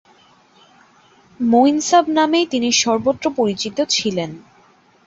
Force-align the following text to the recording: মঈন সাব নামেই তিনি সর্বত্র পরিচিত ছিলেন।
মঈন 1.39 1.77
সাব 1.81 2.05
নামেই 2.17 2.45
তিনি 2.53 2.69
সর্বত্র 2.81 3.25
পরিচিত 3.37 3.77
ছিলেন। 3.89 4.31